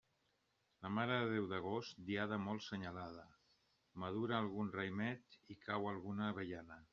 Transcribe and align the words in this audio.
La 0.85 0.89
Mare 0.99 1.17
de 1.23 1.27
Déu 1.33 1.49
d'agost, 1.51 1.99
diada 2.07 2.39
molt 2.45 2.65
senyalada; 2.69 3.27
madura 4.05 4.39
algun 4.47 4.73
raïmet 4.79 5.39
i 5.57 5.63
cau 5.69 5.87
alguna 5.93 6.33
avellana. 6.35 6.81